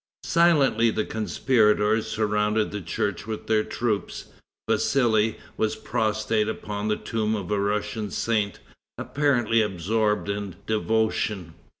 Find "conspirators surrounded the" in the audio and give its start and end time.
1.05-2.81